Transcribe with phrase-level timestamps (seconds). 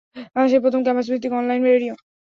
[0.33, 1.93] বাংলাদেশের প্রথম ক্যাম্পাস ভিত্তিক অন-লাইন রেডিও।